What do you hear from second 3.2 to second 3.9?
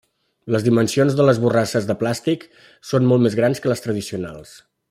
més grans que les